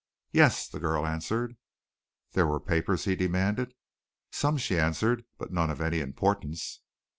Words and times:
"Yes!" 0.31 0.67
the 0.67 0.79
girl 0.79 1.05
answered. 1.05 1.57
"There 2.31 2.47
were 2.47 2.59
papers?" 2.59 3.05
he 3.05 3.15
demanded. 3.15 3.75
"Some," 4.31 4.57
she 4.57 4.79
answered, 4.79 5.25
"but 5.37 5.53
none 5.53 5.69
of 5.69 5.79
any 5.79 5.99
importance." 5.99 6.79